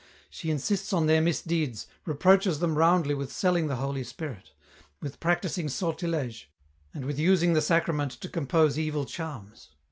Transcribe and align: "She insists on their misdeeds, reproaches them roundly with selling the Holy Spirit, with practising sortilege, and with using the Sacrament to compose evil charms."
"She 0.31 0.49
insists 0.49 0.93
on 0.93 1.05
their 1.05 1.21
misdeeds, 1.21 1.85
reproaches 2.07 2.57
them 2.57 2.75
roundly 2.75 3.13
with 3.13 3.31
selling 3.31 3.67
the 3.67 3.75
Holy 3.75 4.03
Spirit, 4.03 4.51
with 4.99 5.19
practising 5.19 5.69
sortilege, 5.69 6.49
and 6.91 7.05
with 7.05 7.19
using 7.19 7.53
the 7.53 7.61
Sacrament 7.61 8.13
to 8.13 8.27
compose 8.27 8.79
evil 8.79 9.05
charms." 9.05 9.69